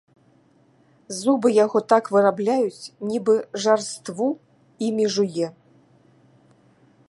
[1.17, 4.29] Зубы яго так вырабляюць, нібы жарству
[4.89, 5.47] імі жуе.